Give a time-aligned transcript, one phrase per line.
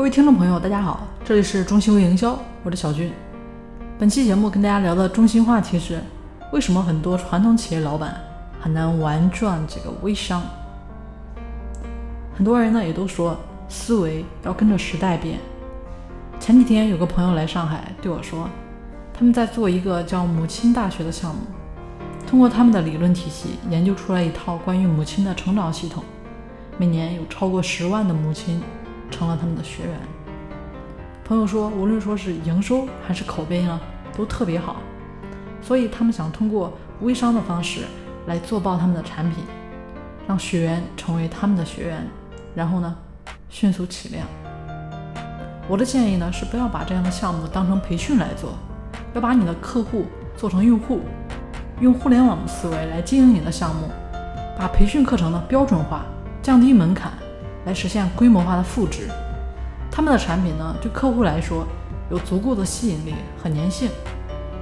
[0.00, 3.12] 各位听众朋友，大家好，这里是中心微营销，我是小军。
[3.98, 6.00] 本期节目跟大家聊的中心话题是：
[6.54, 8.18] 为什么很多传统企业老板
[8.58, 10.40] 很难玩转这个微商？
[12.34, 13.36] 很多人呢也都说
[13.68, 15.38] 思维要跟着时代变。
[16.38, 18.48] 前几天有个朋友来上海对我说，
[19.12, 21.42] 他们在做一个叫母亲大学的项目，
[22.26, 26.02] 通过他们的理论体系研究出来一套关于母亲的成长系统，
[26.78, 28.62] 每年有超过十万的母亲。
[29.20, 29.92] 成了他们的学员。
[31.22, 33.78] 朋友说，无论说是营收还是口碑呢，
[34.16, 34.76] 都特别好，
[35.60, 37.82] 所以他们想通过微商的方式
[38.26, 39.44] 来做爆他们的产品，
[40.26, 42.06] 让学员成为他们的学员，
[42.54, 42.96] 然后呢，
[43.50, 44.26] 迅速起量。
[45.68, 48.54] 我的建议呢是不要把这样的项目当成培训来做，
[49.12, 51.02] 要把你的客户做成用户，
[51.78, 53.90] 用互联网的思维来经营你的项目，
[54.58, 56.06] 把培训课程呢标准化，
[56.40, 57.12] 降低门槛。
[57.66, 59.08] 来实现规模化的复制，
[59.90, 61.66] 他们的产品呢，对客户来说
[62.10, 63.90] 有足够的吸引力和粘性。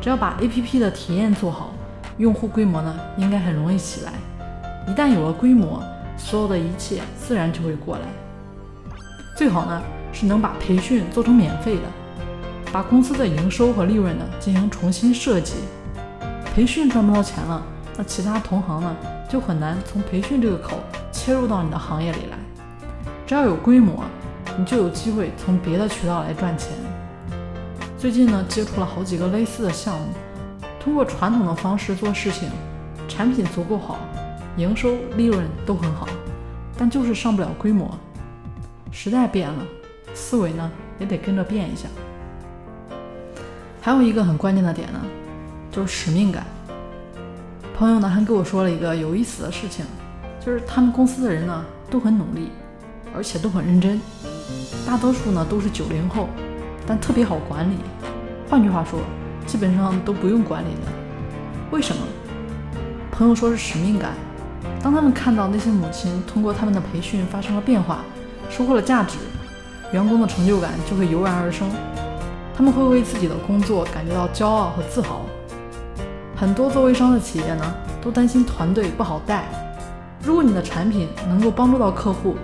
[0.00, 1.72] 只要把 APP 的体验做好，
[2.18, 4.12] 用户规模呢应该很容易起来。
[4.86, 5.82] 一旦有了规模，
[6.16, 8.02] 所有的一切自然就会过来。
[9.36, 11.82] 最好呢是能把培训做成免费的，
[12.72, 15.54] 把公司的营收和利润呢进行重新设计。
[16.54, 17.62] 培训赚不到钱了，
[17.96, 18.96] 那其他同行呢
[19.28, 20.78] 就很难从培训这个口
[21.12, 22.38] 切入到你的行业里来。
[23.28, 24.04] 只要有规模，
[24.56, 26.72] 你就有机会从别的渠道来赚钱。
[27.98, 30.06] 最近呢，接触了好几个类似的项目，
[30.80, 32.48] 通过传统的方式做事情，
[33.06, 33.98] 产品足够好，
[34.56, 36.08] 营收利润都很好，
[36.78, 37.94] 但就是上不了规模。
[38.90, 39.62] 时代变了，
[40.14, 41.86] 思维呢也得跟着变一下。
[43.82, 44.98] 还有一个很关键的点呢，
[45.70, 46.46] 就是使命感。
[47.76, 49.84] 朋友呢还跟我说了一个有意思的事情，
[50.40, 52.48] 就是他们公司的人呢都很努力。
[53.14, 54.00] 而且都很认真，
[54.86, 56.28] 大多数呢都是九零后，
[56.86, 57.76] 但特别好管理。
[58.48, 59.00] 换句话说，
[59.46, 60.92] 基本上都不用管理的。
[61.70, 62.02] 为什么？
[63.10, 64.12] 朋友说是使命感。
[64.82, 67.98] 当他们看到那些母亲通过他们的培训发生了变化，
[68.48, 69.18] 收获了价值，
[69.92, 71.68] 员工的成就感就会油然而生。
[72.56, 75.22] 他们会为自己的工作感觉到骄傲和自豪。
[76.36, 79.44] 很多做微商的企业呢，都担心团队不好带。
[80.22, 82.36] 如果你的产品能够帮助到客户，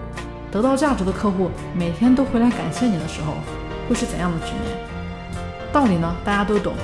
[0.55, 3.35] 得到价值的客户每天都回来感谢你的时候，
[3.89, 5.43] 会是怎样的局面？
[5.73, 6.75] 道理呢，大家都懂，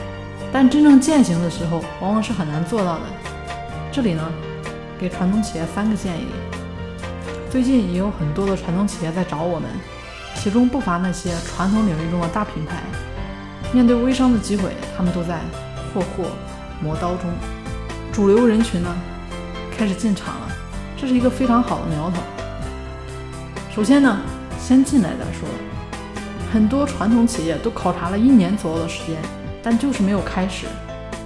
[0.53, 3.03] 但真正践行的时候，往往是很难做到的。
[3.92, 4.28] 这里呢，
[4.98, 6.26] 给传统企业三个建议。
[7.48, 9.70] 最近也有很多的传统企业在找我们，
[10.34, 12.82] 其中不乏那些传统领域中的大品牌。
[13.72, 15.38] 面对微商的机会，他们都在
[15.94, 16.25] 霍霍
[16.82, 17.31] 磨刀中。
[18.10, 18.92] 主流人群呢，
[19.78, 20.48] 开始进场了，
[20.97, 22.16] 这是一个非常好的苗头。
[23.72, 24.19] 首先呢，
[24.58, 25.48] 先进来再说。
[26.53, 29.16] 很多传统企业都考察了一年左右的时间，
[29.62, 30.66] 但就是没有开始，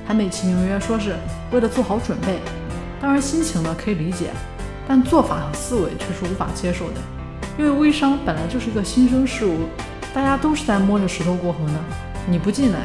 [0.07, 1.17] 还美其名曰说是
[1.51, 2.41] 为了做好准备。
[3.01, 4.29] 当然，心情呢可以理解，
[4.87, 7.01] 但做法和思维却是无法接受的。
[7.59, 9.61] 因为微商本来就是一个新生事物，
[10.13, 11.81] 大家都是在摸着石头过河呢。
[12.29, 12.81] 你不进来，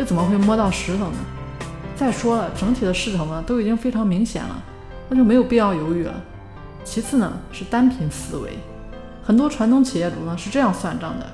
[0.00, 1.18] 又怎么会摸到石头呢？
[1.94, 4.60] 再说了，整体的势头呢都已经非常明显了，
[5.08, 6.12] 那就没有必要犹豫了。
[6.82, 8.58] 其次呢，是单品思维。
[9.26, 11.26] 很多传统企业主呢是这样算账的：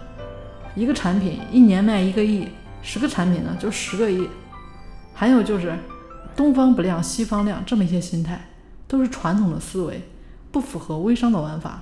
[0.75, 2.48] 一个产品一年卖一个亿，
[2.80, 4.26] 十个产品呢就十个亿。
[5.12, 5.78] 还有就是
[6.34, 8.47] 东方不亮西方亮这么一些心态，
[8.88, 10.00] 都是传统的思维，
[10.50, 11.81] 不符合微商的玩法。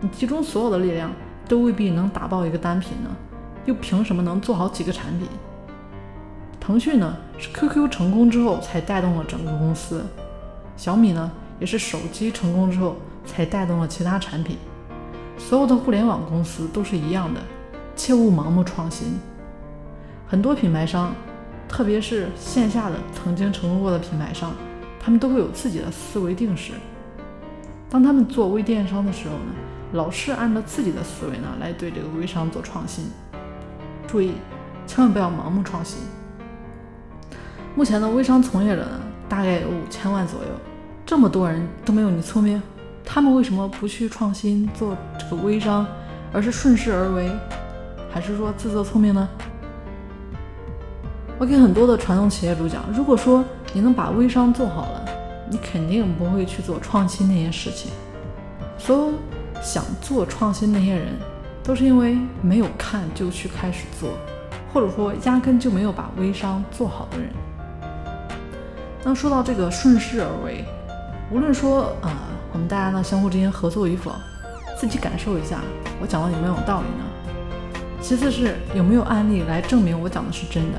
[0.00, 1.12] 你集中所有的力量
[1.46, 3.10] 都未必能打爆一个单品呢，
[3.64, 5.28] 又凭什么能做好几个产品？
[6.58, 10.04] 腾讯呢是 QQ 成功之后才带动了整个公司，
[10.76, 11.30] 小米呢
[11.60, 14.58] 也是手机成功之后才带动了其他产品。
[15.38, 17.40] 所有的互联网公司都是一样的，
[17.94, 19.18] 切勿盲目创新。
[20.26, 21.14] 很多品牌商，
[21.68, 24.52] 特别是线下的曾经成功过的品牌商，
[24.98, 26.72] 他们都会有自己的思维定式。
[27.88, 29.54] 当他们做微电商的时候呢，
[29.92, 33.04] 老是按照自己的思维呢来对这个微商做创新。
[34.08, 34.32] 注意，
[34.86, 36.00] 千万不要盲目创新。
[37.76, 40.48] 目前的微商从业者呢，大概有五千万左右，
[41.04, 42.60] 这么多人都没有你聪明。
[43.08, 45.86] 他们为什么不去创新做这个微商，
[46.32, 47.30] 而是顺势而为，
[48.12, 49.26] 还是说自作聪明呢？
[51.38, 55.04] 我给很多的传统企业主讲，如果说你能把微商做好了，
[55.48, 57.92] 你肯定不会去做创新那些事情。
[58.76, 59.12] 所有
[59.62, 61.14] 想做创新那些人，
[61.62, 64.10] 都是因为没有看就去开始做，
[64.74, 67.30] 或者说压根就没有把微商做好的人。
[69.04, 70.64] 那说到这个顺势而为，
[71.30, 72.10] 无论说啊。
[72.52, 74.10] 我们大家呢，相互之间合作与否，
[74.80, 75.58] 自己感受一下，
[76.00, 77.04] 我讲的有没有道理呢？
[78.00, 80.78] 其次是有没有案例来证明我讲的是真的？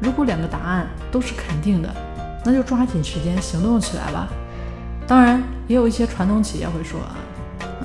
[0.00, 1.92] 如果两个答案都是肯定的，
[2.44, 4.28] 那就抓紧时间行动起来吧。
[5.04, 7.16] 当然，也有一些传统企业会说啊，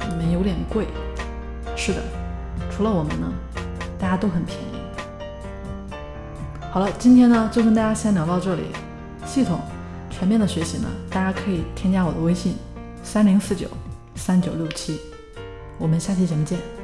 [0.08, 0.86] 你们有点贵。
[1.76, 2.02] 是的，
[2.70, 3.28] 除了我们呢，
[3.98, 5.98] 大家都很便宜。
[6.70, 8.66] 好了，今天呢就跟大家先聊到这里。
[9.26, 9.60] 系统
[10.18, 12.56] 全面的学习呢，大家可以添加我的微信
[13.04, 13.68] 三零四九
[14.16, 15.00] 三九六七。
[15.78, 16.76] 我们下期节目见。